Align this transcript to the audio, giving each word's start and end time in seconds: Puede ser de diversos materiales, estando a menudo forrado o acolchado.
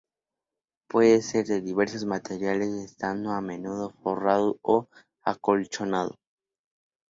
Puede 0.89 1.21
ser 1.21 1.45
de 1.45 1.61
diversos 1.61 2.05
materiales, 2.05 2.69
estando 2.69 3.29
a 3.33 3.39
menudo 3.41 3.91
forrado 4.01 4.57
o 4.63 4.87
acolchado. 5.21 6.17